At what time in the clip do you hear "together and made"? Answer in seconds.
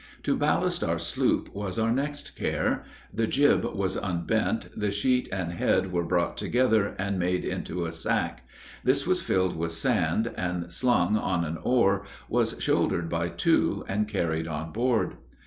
6.37-7.45